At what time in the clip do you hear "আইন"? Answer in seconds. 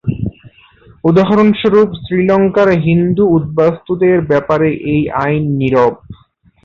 5.21-5.43